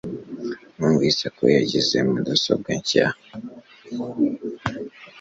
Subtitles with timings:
[0.75, 3.07] Numvise ko yaguze mudasobwa nshya